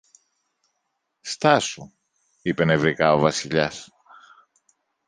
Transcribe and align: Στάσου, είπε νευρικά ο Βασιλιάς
Στάσου, 1.21 1.91
είπε 2.41 2.65
νευρικά 2.65 3.13
ο 3.13 3.19
Βασιλιάς 3.19 3.89